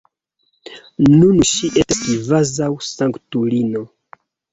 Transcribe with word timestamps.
Nun 1.09 1.43
ŝi 1.49 1.69
estas 1.81 1.99
kvazaŭ 2.05 2.71
sanktulino. 2.87 3.83